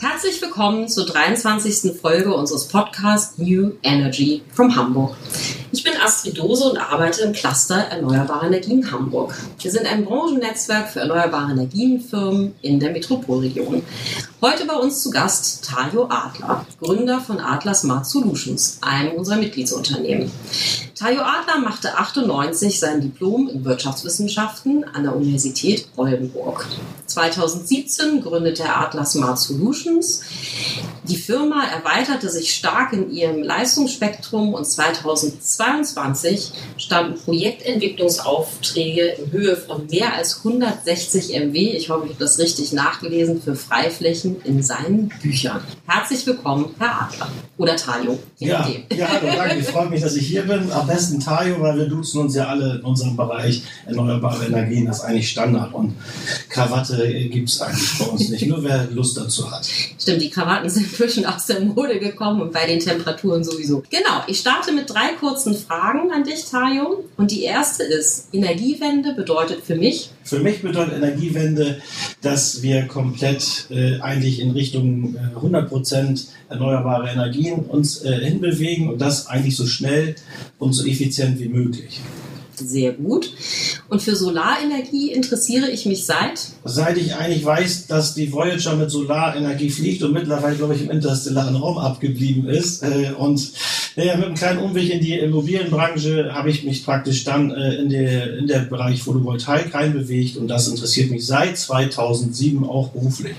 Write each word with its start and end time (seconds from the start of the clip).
Herzlich 0.00 0.42
willkommen 0.42 0.86
zur 0.86 1.06
23. 1.06 1.98
Folge 1.98 2.34
unseres 2.34 2.68
Podcasts 2.68 3.38
New 3.38 3.72
Energy 3.82 4.42
from 4.52 4.76
Hamburg. 4.76 5.16
Ich 5.72 5.82
bin 5.82 5.94
Astrid 5.96 6.19
Dose 6.28 6.64
und 6.68 6.76
arbeite 6.76 7.22
im 7.22 7.32
Cluster 7.32 7.76
Erneuerbare 7.76 8.46
Energien 8.46 8.92
Hamburg. 8.92 9.34
Wir 9.58 9.70
sind 9.70 9.86
ein 9.86 10.04
Branchennetzwerk 10.04 10.90
für 10.90 11.00
erneuerbare 11.00 11.52
Energienfirmen 11.52 12.54
in 12.60 12.78
der 12.78 12.90
Metropolregion. 12.90 13.82
Heute 14.42 14.66
bei 14.66 14.74
uns 14.74 15.02
zu 15.02 15.10
Gast 15.10 15.64
Tajo 15.64 16.06
Adler, 16.08 16.64
Gründer 16.80 17.20
von 17.20 17.40
Adler 17.40 17.74
Smart 17.74 18.06
Solutions, 18.06 18.78
einem 18.80 19.12
unserer 19.12 19.36
Mitgliedsunternehmen. 19.36 20.30
Tajo 20.94 21.20
Adler 21.20 21.60
machte 21.60 21.96
98 21.96 22.78
sein 22.78 23.00
Diplom 23.00 23.48
in 23.48 23.64
Wirtschaftswissenschaften 23.64 24.84
an 24.84 25.04
der 25.04 25.16
Universität 25.16 25.88
Oldenburg. 25.96 26.66
2017 27.06 28.22
gründete 28.22 28.62
er 28.62 28.80
Adler 28.80 29.04
Smart 29.04 29.38
Solutions. 29.38 30.22
Die 31.04 31.16
Firma 31.16 31.64
erweiterte 31.66 32.30
sich 32.30 32.54
stark 32.54 32.92
in 32.92 33.10
ihrem 33.10 33.42
Leistungsspektrum 33.42 34.54
und 34.54 34.64
2022 34.64 35.94
standen 36.76 37.18
Projektentwicklungsaufträge 37.20 39.16
in 39.18 39.32
Höhe 39.32 39.56
von 39.56 39.86
mehr 39.86 40.14
als 40.14 40.38
160 40.38 41.34
MW, 41.34 41.76
ich 41.76 41.90
hoffe, 41.90 42.06
ich 42.06 42.12
habe 42.12 42.24
das 42.24 42.38
richtig 42.38 42.72
nachgelesen, 42.72 43.40
für 43.42 43.56
Freiflächen 43.56 44.40
in 44.44 44.62
seinen 44.62 45.08
Büchern. 45.22 45.62
Herzlich 45.86 46.26
willkommen, 46.26 46.74
Herr 46.78 47.02
Adler. 47.02 47.28
Oder 47.58 47.76
Ja, 48.40 48.66
ja, 48.96 49.06
hallo, 49.06 49.26
danke. 49.36 49.58
Ich 49.58 49.66
freue 49.66 49.90
mich, 49.90 50.00
dass 50.00 50.16
ich 50.16 50.26
hier 50.26 50.42
bin. 50.42 50.72
Am 50.72 50.86
besten 50.86 51.20
Tajo, 51.20 51.60
weil 51.60 51.76
wir 51.76 51.84
duzen 51.84 52.22
uns 52.22 52.34
ja 52.34 52.46
alle 52.46 52.76
in 52.76 52.80
unserem 52.80 53.14
Bereich 53.14 53.62
erneuerbare 53.84 54.46
Energien. 54.46 54.86
Das 54.86 55.00
ist 55.00 55.04
eigentlich 55.04 55.28
Standard. 55.28 55.74
Und 55.74 55.94
Krawatte 56.48 57.06
gibt 57.28 57.50
es 57.50 57.60
eigentlich 57.60 57.98
bei 57.98 58.06
uns 58.06 58.30
nicht. 58.30 58.46
Nur 58.46 58.64
wer 58.64 58.88
Lust 58.92 59.18
dazu 59.18 59.50
hat. 59.50 59.68
Stimmt, 60.00 60.22
die 60.22 60.30
Krawatten 60.30 60.70
sind 60.70 60.84
inzwischen 60.84 61.26
aus 61.26 61.44
der 61.46 61.60
Mode 61.60 61.98
gekommen 61.98 62.40
und 62.40 62.50
bei 62.50 62.66
den 62.66 62.80
Temperaturen 62.80 63.44
sowieso. 63.44 63.82
Genau, 63.90 64.22
ich 64.26 64.38
starte 64.38 64.72
mit 64.72 64.88
drei 64.88 65.12
kurzen 65.20 65.54
Fragen 65.54 66.10
an 66.10 66.24
dich, 66.24 66.46
Tajo. 66.46 67.04
Und 67.18 67.30
die 67.32 67.42
erste 67.42 67.82
ist, 67.82 68.28
Energiewende 68.32 69.12
bedeutet 69.12 69.62
für 69.66 69.76
mich? 69.76 70.12
Für 70.30 70.38
mich 70.38 70.62
bedeutet 70.62 70.94
Energiewende, 70.94 71.82
dass 72.22 72.62
wir 72.62 72.86
komplett 72.86 73.66
äh, 73.68 73.98
eigentlich 73.98 74.38
in 74.38 74.52
Richtung 74.52 75.16
äh, 75.16 75.36
100% 75.36 76.28
erneuerbare 76.48 77.10
Energien 77.10 77.54
uns 77.64 78.04
äh, 78.04 78.12
hinbewegen 78.12 78.90
und 78.90 79.00
das 79.00 79.26
eigentlich 79.26 79.56
so 79.56 79.66
schnell 79.66 80.14
und 80.60 80.72
so 80.72 80.86
effizient 80.86 81.40
wie 81.40 81.48
möglich. 81.48 82.00
Sehr 82.54 82.92
gut. 82.92 83.32
Und 83.88 84.02
für 84.02 84.14
Solarenergie 84.14 85.10
interessiere 85.10 85.68
ich 85.68 85.86
mich 85.86 86.06
seit? 86.06 86.40
Seit 86.64 86.96
ich 86.96 87.16
eigentlich 87.16 87.44
weiß, 87.44 87.88
dass 87.88 88.14
die 88.14 88.32
Voyager 88.32 88.76
mit 88.76 88.90
Solarenergie 88.90 89.70
fliegt 89.70 90.04
und 90.04 90.12
mittlerweile, 90.12 90.54
glaube 90.54 90.76
ich, 90.76 90.82
im 90.82 90.90
interstellaren 90.90 91.56
Raum 91.56 91.78
abgeblieben 91.78 92.48
ist. 92.48 92.84
Äh, 92.84 93.14
und 93.18 93.52
naja, 93.96 94.16
mit 94.16 94.26
einem 94.26 94.34
kleinen 94.34 94.58
Umweg 94.60 94.90
in 94.90 95.00
die 95.00 95.14
Immobilienbranche 95.18 96.32
habe 96.32 96.50
ich 96.50 96.64
mich 96.64 96.84
praktisch 96.84 97.24
dann 97.24 97.50
äh, 97.50 97.74
in, 97.74 97.90
der, 97.90 98.38
in 98.38 98.46
der 98.46 98.60
Bereich 98.60 99.02
Photovoltaik 99.02 99.74
reinbewegt 99.74 100.36
und 100.36 100.48
das 100.48 100.68
interessiert 100.68 101.10
mich 101.10 101.26
seit 101.26 101.58
2007 101.58 102.64
auch 102.64 102.90
beruflich. 102.90 103.34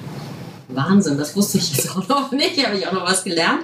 Wahnsinn, 0.76 1.18
das 1.18 1.36
wusste 1.36 1.58
ich 1.58 1.76
jetzt 1.76 1.92
auch 1.92 2.08
noch 2.08 2.32
nicht, 2.32 2.66
habe 2.66 2.78
ich 2.78 2.88
auch 2.88 2.94
noch 2.94 3.06
was 3.06 3.24
gelernt. 3.24 3.62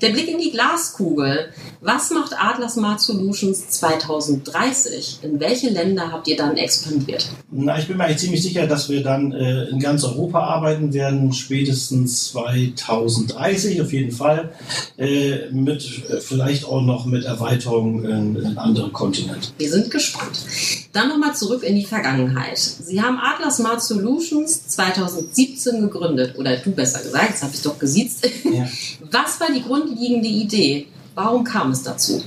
Der 0.00 0.10
Blick 0.10 0.28
in 0.28 0.38
die 0.38 0.50
Glaskugel. 0.50 1.50
Was 1.80 2.10
macht 2.10 2.32
Adler 2.36 2.68
Smart 2.68 3.00
Solutions 3.00 3.68
2030? 3.68 5.20
In 5.22 5.38
welche 5.38 5.70
Länder 5.70 6.10
habt 6.10 6.26
ihr 6.26 6.36
dann 6.36 6.56
expandiert? 6.56 7.28
Na, 7.50 7.78
ich 7.78 7.86
bin 7.86 7.96
mir 7.96 8.04
eigentlich 8.04 8.18
ziemlich 8.18 8.42
sicher, 8.42 8.66
dass 8.66 8.88
wir 8.88 9.02
dann 9.02 9.32
äh, 9.32 9.64
in 9.66 9.78
ganz 9.78 10.04
Europa 10.04 10.40
arbeiten 10.40 10.92
werden, 10.92 11.32
spätestens 11.32 12.30
2030 12.32 13.80
auf 13.80 13.92
jeden 13.92 14.10
Fall, 14.10 14.52
äh, 14.96 15.50
mit 15.52 16.02
äh, 16.08 16.20
vielleicht 16.20 16.64
auch 16.64 16.82
noch 16.82 17.06
mit 17.06 17.24
Erweiterung 17.24 18.04
in, 18.04 18.36
in 18.36 18.58
andere 18.58 18.90
Kontinente. 18.90 19.48
Wir 19.58 19.70
sind 19.70 19.90
gespannt. 19.90 20.44
Dann 20.92 21.08
nochmal 21.08 21.36
zurück 21.36 21.62
in 21.62 21.76
die 21.76 21.84
Vergangenheit. 21.84 22.58
Sie 22.58 23.00
haben 23.00 23.18
Adler 23.18 23.50
Smart 23.50 23.82
Solutions 23.82 24.66
2017 24.68 25.80
gegründet, 25.82 26.36
oder 26.38 26.47
du 26.56 26.70
besser 26.72 27.02
gesagt, 27.02 27.30
jetzt 27.30 27.42
habe 27.42 27.54
ich 27.54 27.62
doch 27.62 27.78
gesiezt. 27.78 28.28
Ja. 28.44 28.66
Was 29.10 29.40
war 29.40 29.52
die 29.52 29.62
grundlegende 29.62 30.28
Idee? 30.28 30.86
Warum 31.14 31.44
kam 31.44 31.72
es 31.72 31.82
dazu? 31.82 32.22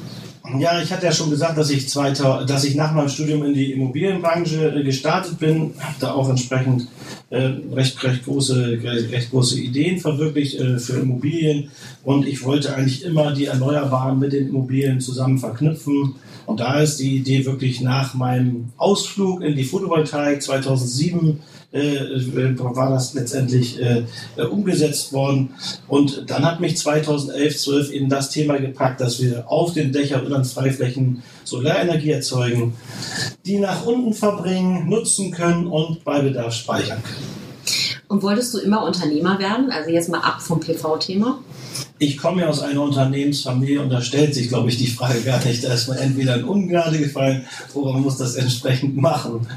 Ja, 0.60 0.82
ich 0.82 0.92
hatte 0.92 1.06
ja 1.06 1.12
schon 1.12 1.30
gesagt, 1.30 1.58
dass 1.58 1.70
ich, 1.70 1.88
2000, 1.90 2.50
dass 2.50 2.64
ich 2.64 2.76
nach 2.76 2.94
meinem 2.94 3.10
Studium 3.10 3.44
in 3.44 3.54
die 3.54 3.72
Immobilienbranche 3.74 4.84
gestartet 4.84 5.40
bin, 5.40 5.74
habe 5.80 5.96
da 6.00 6.14
auch 6.14 6.30
entsprechend 6.30 6.88
äh, 7.30 7.52
recht, 7.74 8.04
recht, 8.04 8.26
große, 8.26 8.80
recht 8.84 9.32
große 9.32 9.60
Ideen 9.60 10.00
verwirklicht 10.00 10.60
äh, 10.60 10.80
für 10.80 11.00
Immobilien 11.00 11.72
und 12.04 12.28
ich 12.28 12.44
wollte 12.44 12.76
eigentlich 12.76 13.04
immer 13.04 13.34
die 13.34 13.46
Erneuerbaren 13.46 14.20
mit 14.20 14.34
den 14.34 14.50
Immobilien 14.50 15.00
zusammen 15.00 15.38
verknüpfen. 15.38 16.16
Und 16.46 16.60
da 16.60 16.82
ist 16.82 16.98
die 16.98 17.18
Idee 17.18 17.46
wirklich 17.46 17.82
nach 17.82 18.14
meinem 18.14 18.74
Ausflug 18.78 19.42
in 19.42 19.56
die 19.56 19.64
Photovoltaik 19.64 20.42
2007 20.42 21.40
äh, 21.74 21.96
äh, 21.96 22.60
war 22.60 22.90
das 22.90 23.14
letztendlich 23.14 23.82
äh, 23.82 24.04
äh, 24.36 24.44
umgesetzt 24.44 25.14
worden. 25.14 25.52
Und 25.88 26.30
dann 26.30 26.46
hat 26.46 26.60
mich 26.60 26.76
2011, 26.76 27.58
12 27.58 27.92
eben 27.92 28.10
das 28.10 28.30
Thema 28.30 28.58
gepackt, 28.58 29.00
dass 29.00 29.22
wir 29.22 29.50
auf 29.50 29.74
den 29.74 29.94
Dächern 29.94 30.26
und 30.26 30.34
an 30.42 30.46
Freiflächen 30.46 31.24
Solarenergie 31.44 32.12
erzeugen, 32.12 32.74
die 33.46 33.60
nach 33.60 33.86
unten 33.86 34.14
verbringen, 34.14 34.90
nutzen 34.90 35.32
können 35.32 35.68
und 35.68 36.04
bei 36.04 36.22
Bedarf 36.22 36.54
speichern 36.54 37.02
können. 37.04 37.42
Und 38.08 38.24
wolltest 38.24 38.54
du 38.54 38.58
immer 38.58 38.84
Unternehmer 38.84 39.40
werden? 39.40 39.72
Also 39.72 39.90
jetzt 39.90 40.10
mal 40.10 40.20
ab 40.20 40.42
vom 40.42 40.60
PV-Thema? 40.60 41.40
Ich 41.98 42.18
komme 42.18 42.42
ja 42.42 42.50
aus 42.50 42.62
einer 42.62 42.82
Unternehmensfamilie 42.82 43.82
und 43.82 43.90
da 43.90 44.02
stellt 44.02 44.36
sich, 44.36 44.50
glaube 44.50 44.68
ich, 44.68 44.78
die 44.78 44.88
Frage 44.88 45.22
gar 45.22 45.42
nicht. 45.46 45.64
Da 45.64 45.74
ist 45.74 45.88
man 45.88 45.98
entweder 45.98 46.36
in 46.36 46.44
Ungnade 46.44 46.98
gefallen 46.98 47.46
oder 47.74 47.94
man 47.94 48.02
muss 48.02 48.18
das 48.18 48.36
entsprechend 48.36 48.98
machen. 48.98 49.48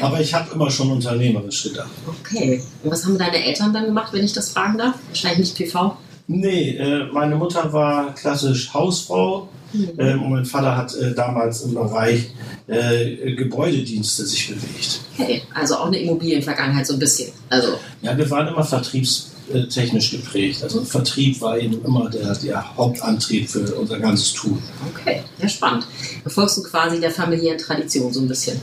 Aber 0.00 0.20
ich 0.20 0.34
habe 0.34 0.52
immer 0.52 0.70
schon 0.70 0.90
unternehmerisch 0.90 1.62
gedacht. 1.62 1.88
Okay. 2.20 2.62
Und 2.82 2.90
was 2.90 3.06
haben 3.06 3.16
deine 3.16 3.42
Eltern 3.42 3.72
dann 3.72 3.86
gemacht, 3.86 4.12
wenn 4.12 4.24
ich 4.24 4.34
das 4.34 4.50
fragen 4.50 4.76
darf? 4.76 4.96
Wahrscheinlich 5.08 5.38
nicht 5.38 5.56
PV? 5.56 5.96
Nee, 6.26 6.76
äh, 6.76 7.06
meine 7.12 7.36
Mutter 7.36 7.72
war 7.72 8.14
klassisch 8.14 8.74
Hausfrau. 8.74 9.48
Mhm. 9.72 9.90
Äh, 9.96 10.14
und 10.14 10.30
mein 10.30 10.44
Vater 10.44 10.76
hat 10.76 10.94
äh, 10.94 11.14
damals 11.14 11.62
im 11.62 11.74
Bereich 11.74 12.30
äh, 12.66 13.34
Gebäudedienste 13.34 14.24
sich 14.24 14.48
bewegt. 14.48 15.00
Okay, 15.18 15.42
also 15.54 15.76
auch 15.76 15.86
eine 15.86 15.98
Immobilienvergangenheit 15.98 16.86
so 16.86 16.94
ein 16.94 16.98
bisschen. 16.98 17.32
Also. 17.48 17.78
Ja, 18.02 18.16
wir 18.16 18.28
waren 18.30 18.48
immer 18.48 18.64
Vertriebs 18.64 19.28
technisch 19.68 20.12
geprägt. 20.12 20.62
Also 20.62 20.82
Vertrieb 20.82 21.38
war 21.42 21.58
eben 21.58 21.84
immer 21.84 22.08
der, 22.08 22.34
der 22.36 22.76
Hauptantrieb 22.76 23.50
für 23.50 23.60
unser 23.74 23.98
ganzes 23.98 24.32
Tun. 24.32 24.62
Okay, 24.94 25.22
sehr 25.38 25.48
spannend. 25.48 25.86
Befolgst 26.24 26.56
du 26.56 26.62
quasi 26.62 27.00
der 27.00 27.10
familiären 27.10 27.58
Tradition 27.58 28.10
so 28.12 28.20
ein 28.20 28.28
bisschen? 28.28 28.58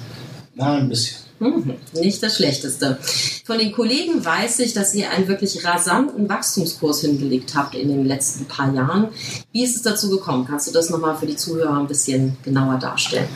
Na, 0.55 0.77
ein 0.77 0.89
bisschen. 0.89 1.28
Mhm, 1.39 1.75
nicht 1.93 2.21
das 2.21 2.35
Schlechteste. 2.35 2.97
Von 3.45 3.57
den 3.57 3.71
Kollegen 3.71 4.23
weiß 4.23 4.59
ich, 4.59 4.73
dass 4.73 4.93
ihr 4.93 5.09
einen 5.09 5.27
wirklich 5.27 5.65
rasanten 5.65 6.27
Wachstumskurs 6.27 7.01
hingelegt 7.01 7.55
habt 7.55 7.75
in 7.75 7.87
den 7.87 8.05
letzten 8.05 8.45
paar 8.45 8.73
Jahren. 8.73 9.07
Wie 9.51 9.63
ist 9.63 9.75
es 9.75 9.81
dazu 9.81 10.09
gekommen? 10.09 10.45
Kannst 10.47 10.67
du 10.67 10.71
das 10.71 10.89
nochmal 10.89 11.15
für 11.17 11.25
die 11.25 11.37
Zuhörer 11.37 11.79
ein 11.79 11.87
bisschen 11.87 12.37
genauer 12.43 12.77
darstellen? 12.77 13.29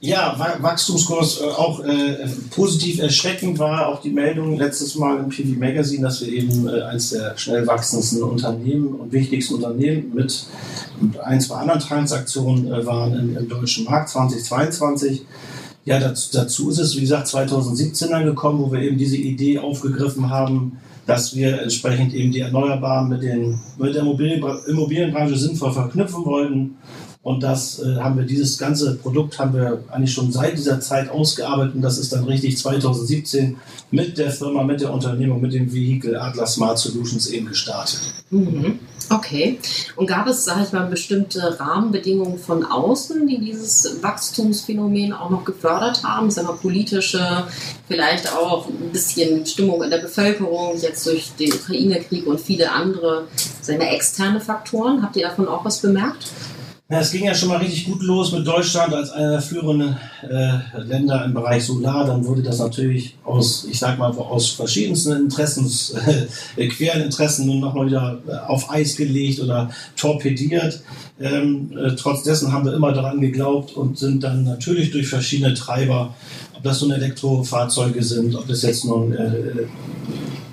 Ja, 0.00 0.36
Wachstumskurs 0.60 1.40
äh, 1.40 1.44
auch 1.44 1.80
äh, 1.80 2.28
positiv 2.50 3.00
erschreckend 3.00 3.58
war 3.58 3.88
auch 3.88 4.00
die 4.00 4.10
Meldung 4.10 4.56
letztes 4.56 4.94
Mal 4.94 5.18
im 5.18 5.28
PV 5.28 5.58
Magazine, 5.58 6.02
dass 6.02 6.20
wir 6.20 6.32
eben 6.32 6.68
äh, 6.68 6.82
eines 6.82 7.10
der 7.10 7.36
schnell 7.36 7.66
wachsendsten 7.66 8.22
Unternehmen 8.22 8.94
und 8.94 9.12
wichtigsten 9.12 9.54
Unternehmen 9.54 10.14
mit 10.14 10.46
ein, 11.22 11.40
zwei 11.40 11.56
anderen 11.56 11.80
Transaktionen 11.80 12.72
äh, 12.72 12.86
waren 12.86 13.14
im, 13.18 13.36
im, 13.36 13.48
deutschen 13.48 13.84
Markt 13.84 14.08
2022. 14.10 15.22
Ja, 15.86 15.98
dazu, 16.00 16.28
dazu 16.32 16.68
ist 16.68 16.78
es, 16.78 16.96
wie 16.96 17.00
gesagt, 17.00 17.28
2017 17.28 18.12
angekommen, 18.12 18.58
wo 18.60 18.70
wir 18.72 18.82
eben 18.82 18.98
diese 18.98 19.16
Idee 19.16 19.58
aufgegriffen 19.58 20.28
haben, 20.28 20.78
dass 21.06 21.34
wir 21.34 21.62
entsprechend 21.62 22.12
eben 22.12 22.32
die 22.32 22.40
Erneuerbaren 22.40 23.08
mit, 23.08 23.22
den, 23.22 23.60
mit 23.78 23.94
der 23.94 24.02
Immobilienbranche 24.02 25.36
sinnvoll 25.36 25.72
verknüpfen 25.72 26.24
wollten 26.24 26.76
und 27.26 27.42
das 27.42 27.80
äh, 27.80 27.96
haben 27.96 28.16
wir, 28.16 28.24
dieses 28.24 28.56
ganze 28.56 28.94
Produkt 28.94 29.36
haben 29.40 29.52
wir 29.52 29.82
eigentlich 29.90 30.12
schon 30.12 30.30
seit 30.30 30.56
dieser 30.56 30.78
Zeit 30.78 31.10
ausgearbeitet 31.10 31.74
und 31.74 31.82
das 31.82 31.98
ist 31.98 32.12
dann 32.12 32.22
richtig 32.22 32.56
2017 32.56 33.56
mit 33.90 34.16
der 34.16 34.30
Firma, 34.30 34.62
mit 34.62 34.80
der 34.80 34.92
Unternehmung, 34.92 35.40
mit 35.40 35.52
dem 35.52 35.72
Vehikel 35.72 36.16
Atlas 36.16 36.54
Smart 36.54 36.78
Solutions 36.78 37.26
eben 37.30 37.46
gestartet. 37.46 37.98
Mhm. 38.30 38.78
Okay. 39.08 39.58
Und 39.94 40.06
gab 40.06 40.26
es, 40.26 40.44
sage 40.44 40.64
ich 40.64 40.72
mal, 40.72 40.86
bestimmte 40.86 41.60
Rahmenbedingungen 41.60 42.38
von 42.38 42.64
außen, 42.64 43.26
die 43.26 43.38
dieses 43.38 44.02
Wachstumsphänomen 44.02 45.12
auch 45.12 45.30
noch 45.30 45.44
gefördert 45.44 46.02
haben? 46.02 46.30
Sagen 46.30 46.48
wir 46.48 46.54
politische, 46.54 47.46
vielleicht 47.86 48.32
auch 48.32 48.68
ein 48.68 48.90
bisschen 48.90 49.46
Stimmung 49.46 49.82
in 49.82 49.90
der 49.90 49.98
Bevölkerung, 49.98 50.76
jetzt 50.80 51.06
durch 51.06 51.30
den 51.38 51.52
Ukraine-Krieg 51.52 52.26
und 52.26 52.40
viele 52.40 52.72
andere, 52.72 53.28
sagen 53.62 53.78
wir, 53.78 53.90
externe 53.90 54.40
Faktoren. 54.40 55.02
Habt 55.02 55.16
ihr 55.16 55.28
davon 55.28 55.46
auch 55.46 55.64
was 55.64 55.80
bemerkt? 55.80 56.26
Ja, 56.88 57.00
es 57.00 57.10
ging 57.10 57.24
ja 57.24 57.34
schon 57.34 57.48
mal 57.48 57.58
richtig 57.58 57.86
gut 57.86 58.00
los 58.00 58.30
mit 58.30 58.46
Deutschland 58.46 58.94
als 58.94 59.10
einer 59.10 59.32
der 59.32 59.42
führenden 59.42 59.96
äh, 60.22 60.80
Länder 60.82 61.24
im 61.24 61.34
Bereich 61.34 61.64
Solar. 61.64 62.06
Dann 62.06 62.24
wurde 62.24 62.44
das 62.44 62.60
natürlich 62.60 63.16
aus, 63.24 63.66
ich 63.68 63.80
sag 63.80 63.98
mal, 63.98 64.12
aus 64.12 64.50
verschiedensten 64.50 65.10
Interessens, 65.24 65.92
äh, 66.56 66.68
queren 66.68 67.02
Interessen 67.02 67.48
nun 67.48 67.58
nochmal 67.58 67.86
wieder 67.86 68.20
äh, 68.28 68.36
auf 68.46 68.70
Eis 68.70 68.94
gelegt 68.94 69.40
oder 69.40 69.68
torpediert. 69.96 70.80
Ähm, 71.18 71.76
äh, 71.76 71.96
trotz 71.96 72.22
dessen 72.22 72.52
haben 72.52 72.66
wir 72.66 72.74
immer 72.74 72.92
daran 72.92 73.20
geglaubt 73.20 73.72
und 73.72 73.98
sind 73.98 74.22
dann 74.22 74.44
natürlich 74.44 74.92
durch 74.92 75.08
verschiedene 75.08 75.54
Treiber, 75.54 76.14
ob 76.54 76.62
das 76.62 76.82
nun 76.82 76.92
Elektrofahrzeuge 76.92 78.04
sind, 78.04 78.36
ob 78.36 78.46
das 78.46 78.62
jetzt 78.62 78.84
nun 78.84 79.12
äh, 79.12 79.66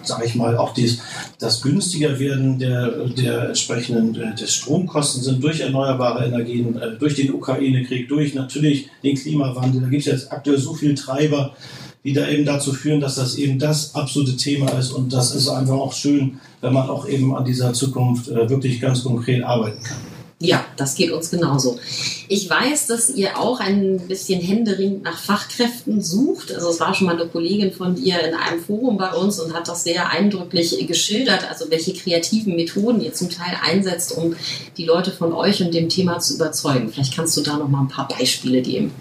sage 0.05 0.25
ich 0.25 0.35
mal, 0.35 0.57
auch 0.57 0.73
dies, 0.73 0.99
das 1.39 1.61
günstiger 1.61 2.19
werden 2.19 2.59
der, 2.59 3.07
der 3.07 3.47
entsprechenden 3.49 4.15
äh, 4.15 4.35
des 4.35 4.53
Stromkosten 4.53 5.23
sind 5.23 5.43
durch 5.43 5.59
erneuerbare 5.59 6.25
Energien, 6.25 6.77
äh, 6.77 6.97
durch 6.97 7.15
den 7.15 7.33
Ukraine-Krieg, 7.33 8.07
durch 8.07 8.33
natürlich 8.33 8.87
den 9.03 9.15
Klimawandel. 9.15 9.81
Da 9.81 9.87
gibt 9.87 10.01
es 10.01 10.11
jetzt 10.11 10.31
aktuell 10.31 10.57
so 10.57 10.73
viele 10.73 10.95
Treiber, 10.95 11.55
die 12.03 12.13
da 12.13 12.27
eben 12.27 12.45
dazu 12.45 12.73
führen, 12.73 12.99
dass 12.99 13.15
das 13.15 13.35
eben 13.35 13.59
das 13.59 13.95
absolute 13.95 14.35
Thema 14.35 14.69
ist. 14.71 14.91
Und 14.91 15.13
das 15.13 15.33
ist 15.33 15.47
einfach 15.47 15.75
auch 15.75 15.93
schön, 15.93 16.39
wenn 16.61 16.73
man 16.73 16.89
auch 16.89 17.07
eben 17.07 17.35
an 17.35 17.45
dieser 17.45 17.73
Zukunft 17.73 18.29
äh, 18.29 18.49
wirklich 18.49 18.79
ganz 18.79 19.03
konkret 19.03 19.43
arbeiten 19.43 19.83
kann. 19.83 20.12
Ja, 20.43 20.65
das 20.75 20.95
geht 20.95 21.09
uns 21.13 21.31
genauso. 21.31 21.79
Ich 22.27 22.49
weiß, 22.49 22.87
dass 22.87 23.09
ihr 23.09 23.39
auch 23.39 23.61
ein 23.61 23.97
bisschen 24.09 24.41
händeringend 24.41 25.03
nach 25.03 25.17
Fachkräften 25.17 26.01
sucht. 26.01 26.53
Also 26.53 26.69
es 26.69 26.81
war 26.81 26.93
schon 26.93 27.07
mal 27.07 27.17
eine 27.17 27.29
Kollegin 27.29 27.71
von 27.71 27.95
dir 27.95 28.19
in 28.19 28.33
einem 28.35 28.61
Forum 28.61 28.97
bei 28.97 29.13
uns 29.13 29.39
und 29.39 29.53
hat 29.53 29.69
das 29.69 29.85
sehr 29.85 30.09
eindrücklich 30.09 30.85
geschildert, 30.85 31.49
also 31.49 31.71
welche 31.71 31.93
kreativen 31.93 32.57
Methoden 32.57 32.99
ihr 32.99 33.13
zum 33.13 33.29
Teil 33.29 33.57
einsetzt, 33.63 34.17
um 34.17 34.35
die 34.75 34.83
Leute 34.83 35.11
von 35.11 35.31
euch 35.31 35.63
und 35.63 35.73
dem 35.73 35.87
Thema 35.87 36.19
zu 36.19 36.35
überzeugen. 36.35 36.89
Vielleicht 36.91 37.15
kannst 37.15 37.37
du 37.37 37.41
da 37.41 37.55
noch 37.55 37.69
mal 37.69 37.79
ein 37.79 37.87
paar 37.87 38.09
Beispiele 38.09 38.61
geben. 38.61 38.91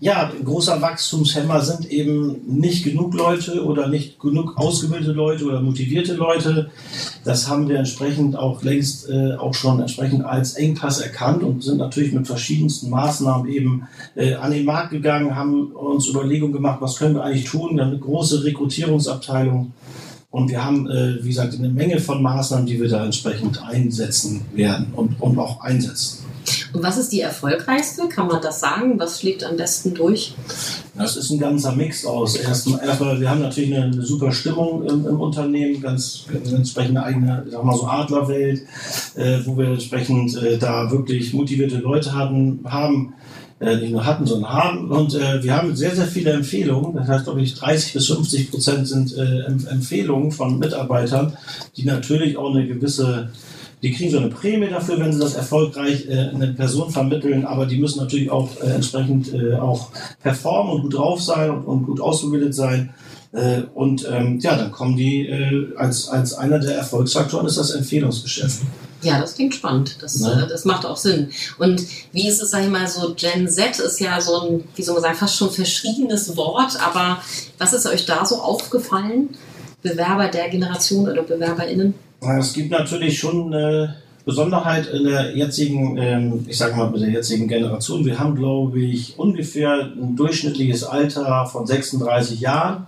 Ja, 0.00 0.32
großer 0.44 0.80
Wachstumshemmer 0.80 1.60
sind 1.62 1.90
eben 1.90 2.40
nicht 2.46 2.84
genug 2.84 3.14
Leute 3.14 3.64
oder 3.64 3.88
nicht 3.88 4.18
genug 4.18 4.56
ausgebildete 4.56 5.12
Leute 5.12 5.44
oder 5.44 5.60
motivierte 5.60 6.14
Leute. 6.14 6.70
Das 7.24 7.48
haben 7.48 7.68
wir 7.68 7.78
entsprechend 7.78 8.36
auch 8.36 8.62
längst 8.62 9.08
äh, 9.08 9.34
auch 9.34 9.54
schon 9.54 9.80
entsprechend 9.80 10.24
als 10.24 10.54
Engpass 10.54 11.00
erkannt 11.00 11.42
und 11.42 11.62
sind 11.62 11.78
natürlich 11.78 12.12
mit 12.12 12.26
verschiedensten 12.26 12.90
Maßnahmen 12.90 13.50
eben 13.50 13.88
äh, 14.14 14.34
an 14.34 14.52
den 14.52 14.66
Markt 14.66 14.90
gegangen, 14.90 15.34
haben 15.34 15.72
uns 15.72 16.08
Überlegungen 16.08 16.52
gemacht, 16.52 16.80
was 16.80 16.96
können 16.96 17.14
wir 17.14 17.24
eigentlich 17.24 17.44
tun. 17.44 17.76
Wir 17.76 17.82
haben 17.82 17.92
eine 17.92 17.98
große 17.98 18.44
Rekrutierungsabteilung 18.44 19.72
und 20.30 20.50
wir 20.50 20.64
haben, 20.64 20.86
äh, 20.90 21.22
wie 21.22 21.28
gesagt, 21.28 21.54
eine 21.54 21.68
Menge 21.68 21.98
von 22.00 22.22
Maßnahmen, 22.22 22.66
die 22.66 22.80
wir 22.80 22.88
da 22.88 23.04
entsprechend 23.04 23.62
einsetzen 23.62 24.42
werden 24.52 24.88
und, 24.94 25.20
und 25.20 25.38
auch 25.38 25.60
einsetzen. 25.60 26.23
Und 26.74 26.82
was 26.82 26.98
ist 26.98 27.12
die 27.12 27.20
erfolgreichste? 27.20 28.08
Kann 28.08 28.26
man 28.26 28.42
das 28.42 28.58
sagen? 28.58 28.98
Was 28.98 29.20
schlägt 29.20 29.44
am 29.44 29.56
besten 29.56 29.94
durch? 29.94 30.34
Das 30.96 31.16
ist 31.16 31.30
ein 31.30 31.38
ganzer 31.38 31.70
Mix 31.72 32.04
aus. 32.04 32.34
Erstmal, 32.34 33.20
wir 33.20 33.30
haben 33.30 33.42
natürlich 33.42 33.72
eine, 33.72 33.84
eine 33.84 34.02
super 34.02 34.32
Stimmung 34.32 34.84
im, 34.84 35.06
im, 35.06 35.20
Unternehmen, 35.20 35.80
ganz, 35.80 36.24
ganz 36.32 36.50
entsprechend 36.50 36.96
eine 36.96 37.06
eigene, 37.06 37.46
sag 37.48 37.62
mal 37.62 37.76
so 37.76 37.86
Adlerwelt, 37.86 38.62
äh, 39.14 39.38
wo 39.44 39.56
wir 39.56 39.68
entsprechend 39.68 40.36
äh, 40.42 40.58
da 40.58 40.90
wirklich 40.90 41.32
motivierte 41.32 41.76
Leute 41.76 42.12
hatten, 42.12 42.60
haben 42.64 43.14
äh, 43.60 43.76
nicht 43.76 43.92
nur 43.92 44.04
hatten, 44.04 44.26
sondern 44.26 44.52
haben. 44.52 44.90
Und 44.90 45.14
äh, 45.14 45.44
wir 45.44 45.56
haben 45.56 45.76
sehr, 45.76 45.94
sehr 45.94 46.06
viele 46.06 46.32
Empfehlungen. 46.32 46.96
Das 46.96 47.06
heißt, 47.06 47.24
glaube 47.24 47.40
ich, 47.42 47.54
30 47.54 47.92
bis 47.92 48.08
50 48.08 48.50
Prozent 48.50 48.88
sind 48.88 49.16
äh, 49.16 49.44
Empfehlungen 49.44 50.32
von 50.32 50.58
Mitarbeitern, 50.58 51.36
die 51.76 51.84
natürlich 51.84 52.36
auch 52.36 52.52
eine 52.52 52.66
gewisse 52.66 53.30
die 53.84 53.92
kriegen 53.92 54.10
so 54.10 54.16
eine 54.16 54.30
Prämie 54.30 54.68
dafür, 54.68 54.98
wenn 54.98 55.12
sie 55.12 55.20
das 55.20 55.34
erfolgreich 55.34 56.08
äh, 56.08 56.30
eine 56.34 56.54
Person 56.54 56.90
vermitteln, 56.90 57.44
aber 57.44 57.66
die 57.66 57.76
müssen 57.76 58.00
natürlich 58.00 58.30
auch 58.30 58.48
äh, 58.62 58.70
entsprechend 58.70 59.34
äh, 59.34 59.56
auch 59.56 59.90
performen 60.22 60.72
und 60.72 60.82
gut 60.82 60.94
drauf 60.94 61.20
sein 61.20 61.50
und, 61.50 61.64
und 61.66 61.84
gut 61.84 62.00
ausgebildet 62.00 62.54
sein. 62.54 62.94
Äh, 63.32 63.64
und 63.74 64.08
ähm, 64.10 64.38
ja, 64.40 64.56
dann 64.56 64.72
kommen 64.72 64.96
die 64.96 65.28
äh, 65.28 65.76
als, 65.76 66.08
als 66.08 66.32
einer 66.32 66.60
der 66.60 66.76
Erfolgsfaktoren 66.76 67.46
ist 67.46 67.58
das 67.58 67.72
Empfehlungsgeschäft. 67.72 68.62
Ja, 69.02 69.20
das 69.20 69.34
klingt 69.34 69.54
spannend. 69.54 69.98
Das, 70.00 70.18
ja. 70.18 70.44
äh, 70.44 70.48
das 70.48 70.64
macht 70.64 70.86
auch 70.86 70.96
Sinn. 70.96 71.28
Und 71.58 71.84
wie 72.12 72.26
ist 72.26 72.40
es, 72.40 72.52
sag 72.52 72.64
ich 72.64 72.70
mal, 72.70 72.88
so 72.88 73.12
Gen 73.14 73.50
Z 73.50 73.78
ist 73.80 74.00
ja 74.00 74.18
so 74.18 74.40
ein, 74.40 74.64
wie 74.76 74.82
soll 74.82 74.94
man 74.94 75.02
sagen, 75.02 75.16
fast 75.16 75.36
schon 75.36 75.50
verschriebenes 75.50 76.38
Wort, 76.38 76.80
aber 76.80 77.18
was 77.58 77.74
ist 77.74 77.86
euch 77.86 78.06
da 78.06 78.24
so 78.24 78.36
aufgefallen? 78.36 79.28
Bewerber 79.82 80.28
der 80.28 80.48
Generation 80.48 81.06
oder 81.06 81.22
BewerberInnen? 81.22 81.92
Es 82.38 82.52
gibt 82.52 82.70
natürlich 82.70 83.18
schon 83.18 83.52
eine 83.52 83.96
Besonderheit 84.24 84.86
in 84.86 85.04
der 85.04 85.36
jetzigen, 85.36 85.98
ähm, 85.98 86.46
ich 86.48 86.56
sage 86.56 86.74
mal 86.74 86.90
mit 86.90 87.02
der 87.02 87.10
jetzigen 87.10 87.46
Generation. 87.46 88.04
Wir 88.04 88.18
haben, 88.18 88.34
glaube 88.34 88.80
ich, 88.80 89.18
ungefähr 89.18 89.90
ein 89.94 90.16
durchschnittliches 90.16 90.84
Alter 90.84 91.46
von 91.46 91.66
36 91.66 92.40
Jahren, 92.40 92.86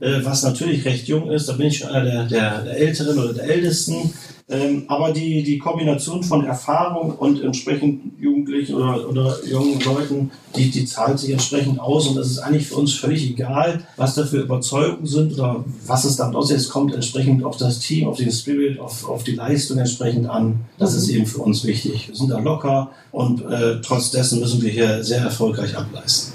äh, 0.00 0.20
was 0.22 0.42
natürlich 0.42 0.84
recht 0.86 1.08
jung 1.08 1.30
ist. 1.30 1.48
Da 1.48 1.52
bin 1.54 1.66
ich 1.66 1.78
schon 1.78 1.90
einer 1.90 2.04
der, 2.04 2.24
der, 2.24 2.62
der 2.62 2.76
Älteren 2.78 3.18
oder 3.18 3.34
der 3.34 3.44
Ältesten. 3.44 4.14
Ähm, 4.52 4.84
aber 4.88 5.12
die, 5.12 5.42
die 5.42 5.58
Kombination 5.58 6.22
von 6.22 6.44
Erfahrung 6.44 7.12
und 7.12 7.42
entsprechend 7.42 8.20
Jugendlichen 8.20 8.74
oder, 8.74 9.08
oder 9.08 9.36
jungen 9.46 9.80
Leuten, 9.80 10.30
die, 10.54 10.70
die 10.70 10.84
zahlt 10.84 11.18
sich 11.18 11.30
entsprechend 11.30 11.80
aus 11.80 12.06
und 12.06 12.18
es 12.18 12.32
ist 12.32 12.38
eigentlich 12.38 12.66
für 12.66 12.74
uns 12.74 12.92
völlig 12.92 13.30
egal, 13.30 13.82
was 13.96 14.14
da 14.14 14.26
für 14.26 14.40
Überzeugungen 14.40 15.06
sind 15.06 15.32
oder 15.34 15.64
was 15.86 16.04
es 16.04 16.16
damit 16.16 16.36
aussieht. 16.36 16.58
Es 16.58 16.68
kommt 16.68 16.94
entsprechend 16.94 17.44
auf 17.44 17.56
das 17.56 17.78
Team, 17.78 18.06
auf 18.08 18.18
den 18.18 18.30
Spirit, 18.30 18.78
auf, 18.78 19.08
auf 19.08 19.24
die 19.24 19.34
Leistung 19.34 19.78
entsprechend 19.78 20.28
an. 20.28 20.60
Das 20.76 20.94
ist 20.94 21.08
eben 21.08 21.24
für 21.24 21.38
uns 21.38 21.64
wichtig. 21.64 22.08
Wir 22.08 22.14
sind 22.14 22.30
da 22.30 22.38
locker 22.38 22.90
und 23.10 23.42
äh, 23.46 23.80
trotz 23.80 24.10
dessen 24.10 24.40
müssen 24.40 24.60
wir 24.60 24.70
hier 24.70 25.02
sehr 25.02 25.22
erfolgreich 25.22 25.76
ableisten. 25.78 26.31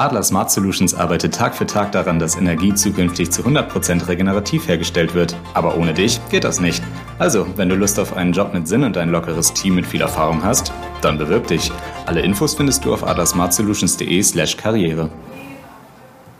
Adler 0.00 0.22
Smart 0.22 0.50
Solutions 0.50 0.94
arbeitet 0.94 1.34
Tag 1.34 1.54
für 1.54 1.66
Tag 1.66 1.92
daran, 1.92 2.18
dass 2.18 2.34
Energie 2.34 2.72
zukünftig 2.72 3.30
zu 3.30 3.42
100% 3.42 4.08
regenerativ 4.08 4.66
hergestellt 4.66 5.12
wird. 5.12 5.36
Aber 5.52 5.76
ohne 5.76 5.92
dich 5.92 6.18
geht 6.30 6.44
das 6.44 6.58
nicht. 6.58 6.82
Also, 7.18 7.46
wenn 7.56 7.68
du 7.68 7.74
Lust 7.74 7.98
auf 7.98 8.16
einen 8.16 8.32
Job 8.32 8.54
mit 8.54 8.66
Sinn 8.66 8.82
und 8.82 8.96
ein 8.96 9.10
lockeres 9.10 9.52
Team 9.52 9.74
mit 9.74 9.84
viel 9.84 10.00
Erfahrung 10.00 10.42
hast, 10.42 10.72
dann 11.02 11.18
bewirb 11.18 11.48
dich. 11.48 11.70
Alle 12.06 12.22
Infos 12.22 12.54
findest 12.54 12.82
du 12.82 12.94
auf 12.94 13.06
adlersmartsolutions.de 13.06 14.22
slash 14.22 14.56
karriere. 14.56 15.10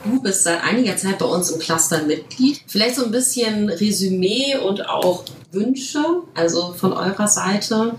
Du 0.04 0.22
bist 0.22 0.44
seit 0.44 0.64
einiger 0.64 0.96
Zeit 0.96 1.18
bei 1.18 1.26
uns 1.26 1.50
im 1.50 1.60
Cluster 1.60 2.02
Mitglied. 2.04 2.62
Vielleicht 2.66 2.96
so 2.96 3.04
ein 3.04 3.10
bisschen 3.10 3.68
Resümee 3.68 4.56
und 4.56 4.88
auch 4.88 5.24
Wünsche, 5.52 6.02
also 6.34 6.72
von 6.72 6.94
eurer 6.94 7.28
Seite. 7.28 7.94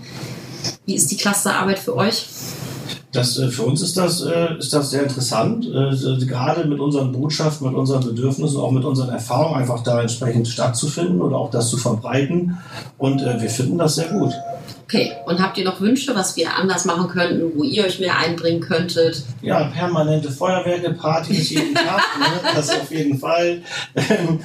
Wie 0.86 0.96
ist 0.96 1.12
die 1.12 1.16
Clusterarbeit 1.16 1.78
für 1.78 1.94
euch? 1.94 2.26
Das, 3.12 3.38
äh, 3.38 3.48
für 3.48 3.64
uns 3.64 3.82
ist 3.82 3.98
das, 3.98 4.22
äh, 4.22 4.56
ist 4.58 4.72
das 4.72 4.90
sehr 4.90 5.02
interessant, 5.02 5.66
äh, 5.66 6.24
gerade 6.24 6.64
mit 6.66 6.80
unseren 6.80 7.12
Botschaften, 7.12 7.68
mit 7.68 7.76
unseren 7.76 8.02
Bedürfnissen, 8.02 8.58
auch 8.58 8.70
mit 8.70 8.84
unseren 8.84 9.10
Erfahrungen 9.10 9.60
einfach 9.60 9.82
da 9.82 10.00
entsprechend 10.00 10.48
stattzufinden 10.48 11.20
oder 11.20 11.36
auch 11.36 11.50
das 11.50 11.68
zu 11.68 11.76
verbreiten. 11.76 12.58
Und 12.96 13.20
wir 13.20 13.50
finden 13.50 13.76
das 13.76 13.96
sehr 13.96 14.08
gut. 14.08 14.32
Okay, 14.92 15.12
und 15.24 15.40
habt 15.40 15.56
ihr 15.56 15.64
noch 15.64 15.80
Wünsche, 15.80 16.14
was 16.14 16.36
wir 16.36 16.54
anders 16.54 16.84
machen 16.84 17.08
könnten, 17.08 17.56
wo 17.56 17.62
ihr 17.62 17.84
euch 17.84 17.98
mehr 17.98 18.18
einbringen 18.18 18.60
könntet? 18.60 19.24
Ja, 19.40 19.64
permanente 19.64 20.30
Feuerwerke, 20.30 20.90
Partys 20.90 21.48
jeden 21.48 21.74
Tag, 21.74 22.02
ne? 22.18 22.50
das 22.54 22.68
auf 22.68 22.92
jeden 22.92 23.18
Fall. 23.18 23.62
Ähm, 23.96 24.40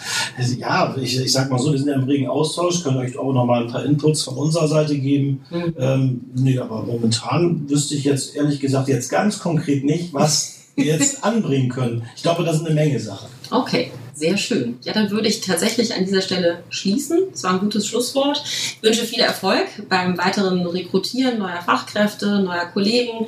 ja, 0.57 0.95
ich, 1.01 1.19
ich 1.19 1.33
sag 1.33 1.49
mal 1.49 1.59
so, 1.59 1.73
wir 1.73 1.77
sind 1.77 1.89
ja 1.89 1.95
im 1.95 2.05
regen 2.05 2.29
Austausch, 2.29 2.81
können 2.81 2.95
euch 2.95 3.17
auch 3.17 3.33
noch 3.33 3.45
mal 3.45 3.63
ein 3.63 3.67
paar 3.69 3.83
Inputs 3.83 4.23
von 4.23 4.35
unserer 4.35 4.69
Seite 4.69 4.97
geben. 4.97 5.41
Mhm. 5.49 5.75
Ähm, 5.77 6.21
nee, 6.33 6.57
aber 6.57 6.81
momentan 6.83 7.69
wüsste 7.69 7.95
ich 7.95 8.05
jetzt 8.05 8.33
ehrlich 8.33 8.61
gesagt 8.61 8.87
jetzt 8.87 9.09
ganz 9.09 9.39
konkret 9.39 9.83
nicht, 9.83 10.13
was 10.13 10.59
wir 10.75 10.85
jetzt 10.85 11.23
anbringen 11.25 11.67
können. 11.67 12.03
Ich 12.15 12.23
glaube, 12.23 12.45
das 12.45 12.55
ist 12.55 12.65
eine 12.65 12.73
Menge 12.73 13.01
Sachen. 13.01 13.27
Okay. 13.51 13.91
Sehr 14.17 14.35
schön. 14.35 14.79
Ja, 14.81 14.93
dann 14.93 15.11
würde 15.11 15.27
ich 15.27 15.41
tatsächlich 15.41 15.93
an 15.93 16.03
dieser 16.03 16.23
Stelle 16.23 16.63
schließen. 16.71 17.19
Das 17.31 17.43
war 17.43 17.51
ein 17.51 17.59
gutes 17.59 17.85
Schlusswort. 17.85 18.41
Ich 18.43 18.79
wünsche 18.81 19.05
viel 19.05 19.19
Erfolg 19.19 19.67
beim 19.89 20.17
weiteren 20.17 20.65
Rekrutieren 20.65 21.37
neuer 21.37 21.61
Fachkräfte, 21.61 22.39
neuer 22.39 22.65
Kollegen 22.65 23.27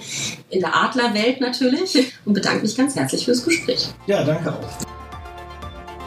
in 0.50 0.62
der 0.62 0.76
Adlerwelt 0.76 1.42
natürlich 1.42 2.12
und 2.26 2.34
bedanke 2.34 2.64
mich 2.64 2.76
ganz 2.76 2.96
herzlich 2.96 3.26
fürs 3.26 3.46
Gespräch. 3.46 3.90
Ja, 4.08 4.24
danke 4.24 4.52
auch. 4.52 4.88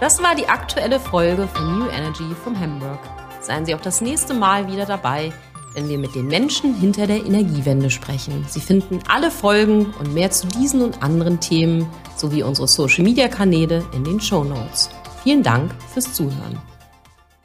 Das 0.01 0.21
war 0.21 0.35
die 0.35 0.49
aktuelle 0.49 0.99
Folge 0.99 1.47
von 1.47 1.79
New 1.79 1.89
Energy 1.89 2.25
vom 2.43 2.59
Hamburg. 2.59 2.99
Seien 3.41 3.65
Sie 3.65 3.77
auch 3.77 3.81
das 3.81 4.01
nächste 4.01 4.35
Mal 4.35 4.67
wieder 4.67 4.85
dabei, 4.85 5.33
wenn 5.75 5.89
wir 5.89 5.99
mit 5.99 6.15
den 6.15 6.27
Menschen 6.27 6.75
hinter 6.75 7.07
der 7.07 7.25
Energiewende 7.25 7.91
sprechen. 7.91 8.45
Sie 8.49 8.61
finden 8.61 9.01
alle 9.09 9.31
Folgen 9.31 9.87
und 9.99 10.15
mehr 10.15 10.31
zu 10.31 10.47
diesen 10.47 10.83
und 10.83 11.03
anderen 11.03 11.41
Themen 11.41 11.87
sowie 12.17 12.43
unsere 12.43 12.69
Social-Media-Kanäle 12.69 13.85
in 13.95 14.05
den 14.05 14.21
Show 14.21 14.45
Notes. 14.45 14.91
Vielen 15.23 15.43
Dank 15.43 15.75
fürs 15.93 16.13
Zuhören. 16.13 16.72